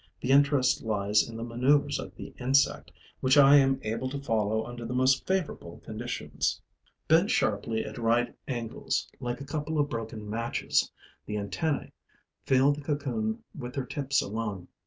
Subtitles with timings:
[0.19, 4.65] The interest lies in the maneuvers of the insect, which I am able to follow
[4.65, 6.59] under the most favorable conditions.
[7.07, 10.91] Bent sharply at right angles, like a couple of broken matches,
[11.27, 11.91] the antennae
[12.47, 14.69] feel the cocoon with their tips alone.